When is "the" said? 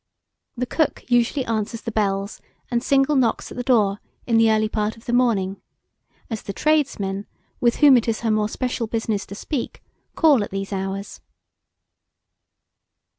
0.57-0.65, 1.81-1.91, 3.55-3.61, 4.37-4.49, 5.05-5.13, 6.41-6.53